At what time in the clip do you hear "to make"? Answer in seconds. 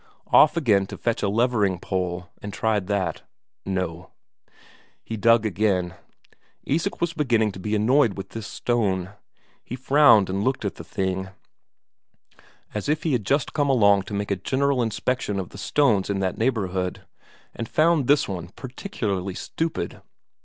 14.09-14.31